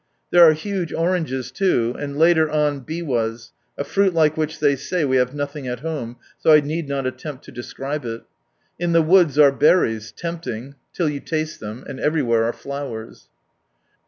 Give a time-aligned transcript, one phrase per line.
[0.31, 5.05] There are huge oranges too, and later on" Biwas," a fruit like which they say
[5.05, 8.23] we have nothing at home, so I need not attempt to de scribe it.
[8.79, 13.29] In the woods are berries, tempting— till you taste them, and everywhere are flowers.